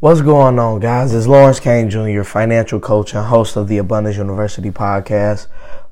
[0.00, 1.12] What's going on, guys?
[1.12, 5.46] It's Lawrence Kane Jr., financial coach and host of the Abundance University podcast.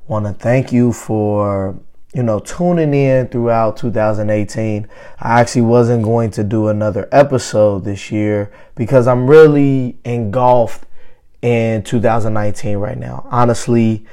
[0.07, 1.79] Want to thank you for
[2.15, 4.87] you know tuning in throughout 2018.
[5.19, 10.87] I actually wasn't going to do another episode this year because I'm really engulfed
[11.43, 13.27] in 2019 right now.
[13.29, 14.07] Honestly,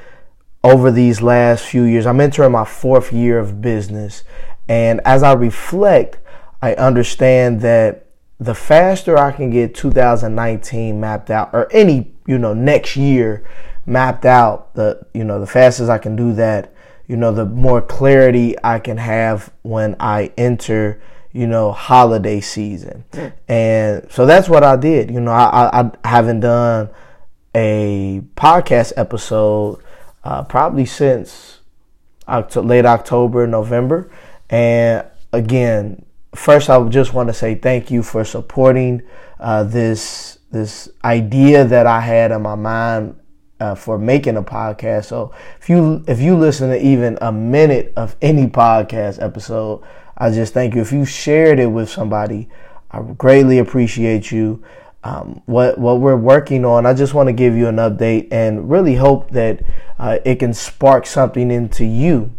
[0.63, 4.25] over these last few years, I'm entering my fourth year of business,
[4.69, 6.19] and as I reflect,
[6.61, 8.05] I understand that
[8.39, 13.45] the faster I can get 2019 mapped out or any, you know, next year
[13.86, 16.72] mapped out, the you know, the fastest I can do that,
[17.07, 21.00] you know, the more clarity I can have when I enter,
[21.32, 23.04] you know, holiday season.
[23.12, 23.32] Mm.
[23.49, 25.11] And so that's what I did.
[25.11, 26.90] You know, I, I, I haven't done
[27.54, 29.82] a podcast episode
[30.25, 31.61] uh, probably since
[32.28, 34.11] October, late October, November.
[34.50, 36.06] And again,
[36.36, 39.03] first, I just want to say thank you for supporting
[39.41, 43.19] uh, this this idea that I had in my mind
[43.61, 45.07] uh, for making a podcast.
[45.07, 49.83] So if you if you listen to even a minute of any podcast episode,
[50.17, 50.81] I just thank you.
[50.81, 52.48] If you shared it with somebody,
[52.91, 54.62] I greatly appreciate you.
[55.05, 58.69] Um, what what we're working on, I just want to give you an update and
[58.70, 59.62] really hope that
[59.98, 62.33] uh, it can spark something into you,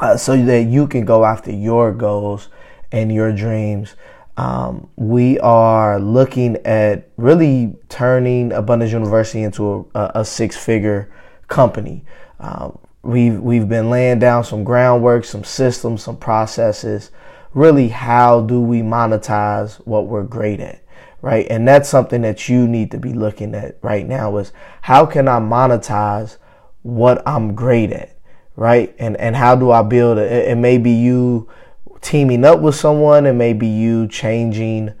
[0.00, 2.48] uh, so that you can go after your goals
[2.92, 3.96] and your dreams.
[4.36, 11.12] Um, we are looking at really turning Abundance University into a, a six-figure
[11.48, 12.04] company.
[12.40, 17.10] Um, we've we've been laying down some groundwork, some systems, some processes.
[17.52, 20.82] Really, how do we monetize what we're great at,
[21.20, 21.46] right?
[21.50, 24.38] And that's something that you need to be looking at right now.
[24.38, 26.38] Is how can I monetize
[26.80, 28.16] what I'm great at,
[28.56, 28.94] right?
[28.98, 30.32] And and how do I build it?
[30.32, 31.50] It may be you
[32.02, 34.92] teaming up with someone, it may be you changing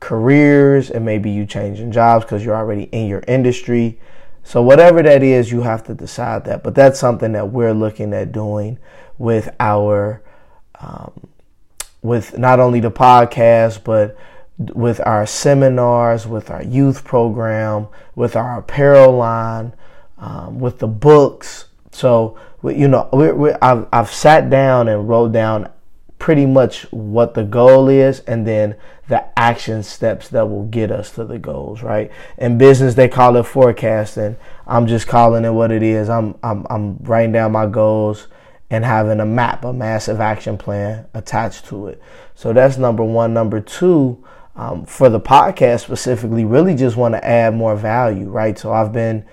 [0.00, 4.00] careers, it may be you changing jobs because you're already in your industry.
[4.42, 6.64] So, whatever that is, you have to decide that.
[6.64, 8.78] But that's something that we're looking at doing
[9.18, 10.22] with our,
[10.80, 11.28] um,
[12.02, 14.16] with not only the podcast, but
[14.58, 19.74] with our seminars, with our youth program, with our apparel line,
[20.16, 21.66] um, with the books.
[21.92, 25.70] So, you know, we we I've, I've sat down and wrote down
[26.18, 28.74] pretty much what the goal is and then
[29.08, 32.10] the action steps that will get us to the goals, right?
[32.36, 34.36] In business, they call it forecasting.
[34.66, 36.08] I'm just calling it what it is.
[36.08, 38.26] I'm, I'm, I'm writing down my goals
[38.70, 42.02] and having a map, a massive action plan attached to it.
[42.34, 43.32] So that's number one.
[43.32, 44.22] Number two,
[44.56, 48.58] um, for the podcast specifically, really just want to add more value, right?
[48.58, 49.24] So I've been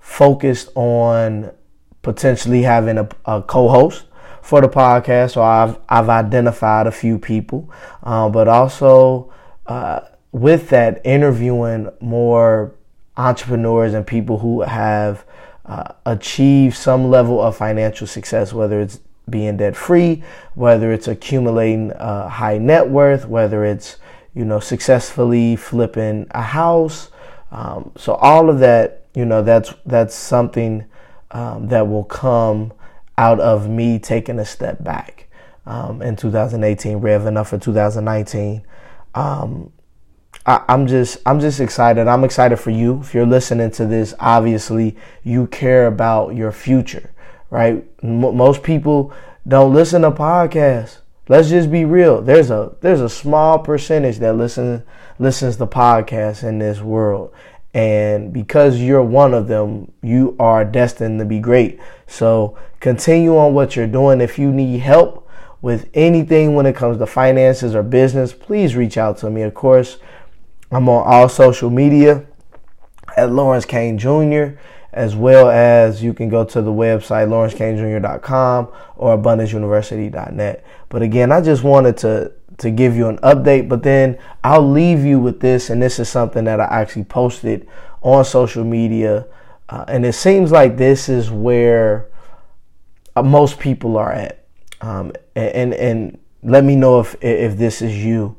[0.00, 1.52] focused on
[2.02, 4.06] potentially having a, a co-host
[4.42, 5.32] for the podcast.
[5.32, 7.70] So I've I've identified a few people,
[8.02, 9.32] uh, but also
[9.66, 10.00] uh,
[10.32, 12.74] with that, interviewing more
[13.16, 15.24] entrepreneurs and people who have
[15.66, 20.22] uh, achieved some level of financial success, whether it's being debt free,
[20.54, 23.96] whether it's accumulating uh, high net worth, whether it's
[24.34, 27.10] you know successfully flipping a house.
[27.52, 30.84] Um, so all of that, you know, that's that's something
[31.32, 32.72] um, that will come
[33.20, 35.28] out of me taking a step back
[35.66, 38.66] um, in 2018, revving up for 2019.
[39.14, 39.70] Um,
[40.46, 42.08] I, am just I'm just excited.
[42.08, 43.00] I'm excited for you.
[43.00, 47.12] If you're listening to this, obviously you care about your future,
[47.50, 47.84] right?
[48.02, 49.12] M- most people
[49.46, 51.00] don't listen to podcasts.
[51.28, 52.22] Let's just be real.
[52.22, 54.82] There's a there's a small percentage that listen
[55.18, 57.34] listens to podcasts in this world,
[57.72, 61.78] and because you're one of them, you are destined to be great.
[62.06, 64.20] So continue on what you're doing.
[64.20, 65.28] If you need help
[65.62, 69.42] with anything when it comes to finances or business, please reach out to me.
[69.42, 69.98] Of course,
[70.72, 72.26] I'm on all social media
[73.16, 74.58] at Lawrence Kane Jr.,
[74.92, 80.64] as well as you can go to the website lawrencekanejr.com or abundanceuniversity.net.
[80.88, 85.04] But again, I just wanted to to give you an update, but then I'll leave
[85.04, 87.66] you with this, and this is something that I actually posted
[88.02, 89.26] on social media,
[89.68, 92.08] uh, and it seems like this is where
[93.16, 94.44] uh, most people are at.
[94.80, 98.36] Um, and and let me know if if this is you.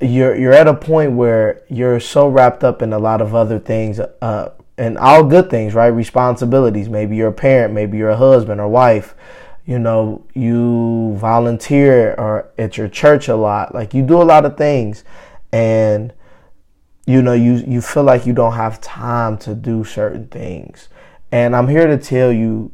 [0.00, 3.58] You're you're at a point where you're so wrapped up in a lot of other
[3.58, 5.88] things, uh, and all good things, right?
[5.88, 6.88] Responsibilities.
[6.88, 9.14] Maybe you're a parent, maybe you're a husband or wife
[9.64, 13.74] you know, you volunteer or at your church a lot.
[13.74, 15.04] Like you do a lot of things
[15.52, 16.12] and
[17.06, 20.88] you know, you you feel like you don't have time to do certain things.
[21.32, 22.72] And I'm here to tell you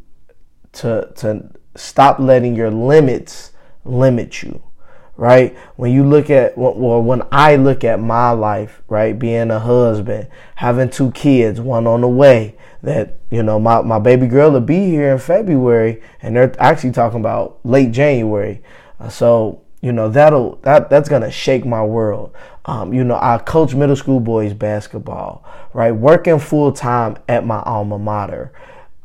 [0.73, 3.53] to to stop letting your limits
[3.85, 4.63] limit you.
[5.19, 5.59] Right?
[5.75, 10.29] When you look at, well, when I look at my life, right, being a husband,
[10.55, 12.55] having two kids, one on the way,
[12.85, 16.93] that, you know, my, my baby girl will be here in February, and they're actually
[16.93, 18.63] talking about late January.
[19.01, 22.33] Uh, so, you know, that'll, that, that's to shake my world.
[22.65, 25.91] Um, you know, I coach middle school boys basketball, right?
[25.91, 28.53] Working full time at my alma mater.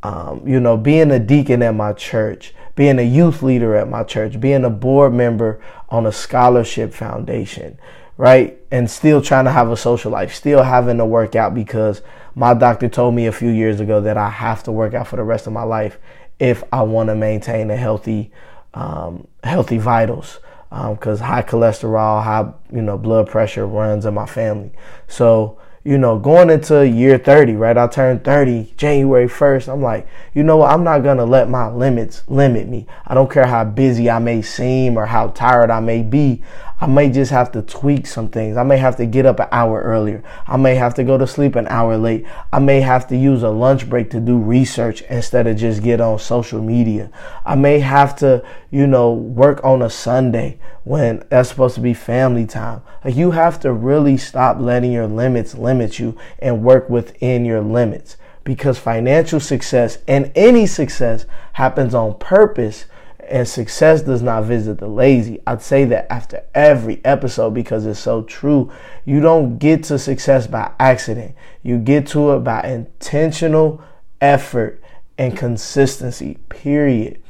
[0.04, 4.02] Um, you know, being a deacon at my church, being a youth leader at my
[4.02, 7.78] church, being a board member on a scholarship foundation,
[8.16, 8.58] right?
[8.70, 12.02] And still trying to have a social life, still having to work out because
[12.34, 15.16] my doctor told me a few years ago that I have to work out for
[15.16, 15.98] the rest of my life
[16.38, 18.32] if I want to maintain a healthy,
[18.74, 20.40] um, healthy vitals.
[20.70, 24.72] Because um, high cholesterol, high you know blood pressure runs in my family.
[25.06, 27.76] So you know, going into year 30, right?
[27.76, 29.70] I turned 30 January 1st.
[29.70, 30.70] I'm like, you know what?
[30.70, 32.86] I'm not going to let my limits limit me.
[33.06, 36.42] I don't care how busy I may seem or how tired I may be.
[36.84, 38.58] I may just have to tweak some things.
[38.58, 40.22] I may have to get up an hour earlier.
[40.46, 42.26] I may have to go to sleep an hour late.
[42.52, 46.02] I may have to use a lunch break to do research instead of just get
[46.02, 47.10] on social media.
[47.46, 51.94] I may have to, you know, work on a Sunday when that's supposed to be
[51.94, 52.82] family time.
[53.02, 57.62] Like you have to really stop letting your limits limit you and work within your
[57.62, 62.84] limits because financial success and any success happens on purpose
[63.28, 65.40] and success does not visit the lazy.
[65.46, 68.70] I'd say that after every episode because it's so true.
[69.04, 71.34] You don't get to success by accident.
[71.62, 73.82] You get to it by intentional
[74.20, 74.82] effort
[75.18, 77.20] and consistency, period.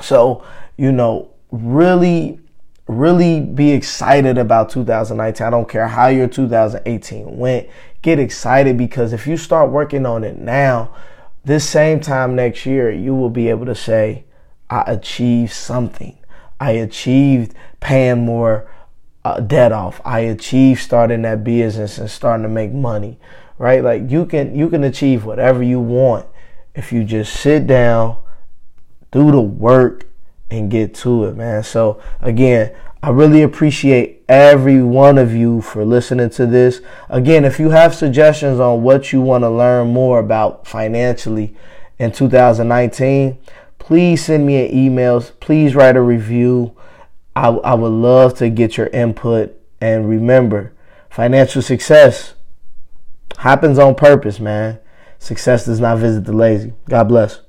[0.00, 0.44] So,
[0.76, 2.40] you know, really,
[2.86, 5.46] really be excited about 2019.
[5.46, 7.68] I don't care how your 2018 went.
[8.02, 10.94] Get excited because if you start working on it now,
[11.44, 14.24] this same time next year, you will be able to say,
[14.70, 16.18] I achieved something.
[16.60, 18.70] I achieved paying more
[19.24, 20.00] uh, debt off.
[20.04, 23.18] I achieved starting that business and starting to make money,
[23.58, 23.82] right?
[23.82, 26.26] Like you can you can achieve whatever you want
[26.74, 28.16] if you just sit down,
[29.12, 30.06] do the work
[30.50, 31.62] and get to it, man.
[31.62, 36.80] So again, I really appreciate every one of you for listening to this.
[37.08, 41.54] Again, if you have suggestions on what you want to learn more about financially
[41.98, 43.38] in 2019,
[43.78, 45.20] please send me an email.
[45.20, 46.76] Please write a review.
[47.36, 49.54] I, I would love to get your input.
[49.80, 50.72] And remember,
[51.10, 52.34] financial success
[53.38, 54.78] happens on purpose, man.
[55.18, 56.72] Success does not visit the lazy.
[56.88, 57.40] God bless.